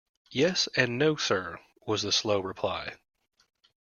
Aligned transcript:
Yes, 0.31 0.67
and 0.75 0.97
no, 0.97 1.15
sir, 1.15 1.59
was 1.85 2.01
the 2.01 2.11
slow 2.11 2.39
reply. 2.39 2.95